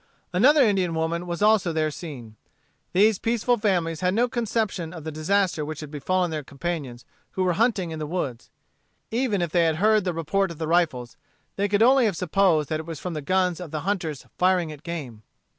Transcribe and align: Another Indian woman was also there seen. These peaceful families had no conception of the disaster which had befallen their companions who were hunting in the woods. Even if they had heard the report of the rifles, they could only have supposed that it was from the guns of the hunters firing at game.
Another 0.33 0.63
Indian 0.63 0.95
woman 0.95 1.27
was 1.27 1.43
also 1.43 1.71
there 1.71 1.91
seen. 1.91 2.35
These 2.91 3.19
peaceful 3.19 3.55
families 3.57 3.99
had 4.01 4.15
no 4.15 4.27
conception 4.27 4.93
of 4.93 5.03
the 5.03 5.11
disaster 5.11 5.63
which 5.63 5.79
had 5.79 5.91
befallen 5.91 6.31
their 6.31 6.43
companions 6.43 7.05
who 7.33 7.43
were 7.43 7.53
hunting 7.53 7.91
in 7.91 7.99
the 7.99 8.07
woods. 8.07 8.49
Even 9.11 9.43
if 9.43 9.51
they 9.51 9.65
had 9.65 9.75
heard 9.75 10.03
the 10.03 10.11
report 10.15 10.49
of 10.49 10.57
the 10.57 10.67
rifles, 10.67 11.17
they 11.55 11.67
could 11.67 11.83
only 11.83 12.05
have 12.05 12.17
supposed 12.17 12.67
that 12.69 12.79
it 12.79 12.87
was 12.87 12.99
from 12.99 13.13
the 13.13 13.21
guns 13.21 13.59
of 13.59 13.69
the 13.69 13.81
hunters 13.81 14.25
firing 14.39 14.71
at 14.71 14.81
game. 14.81 15.21